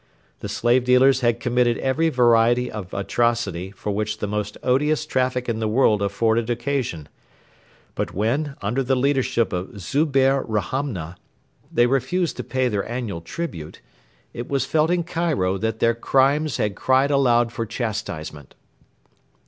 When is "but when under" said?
7.93-8.81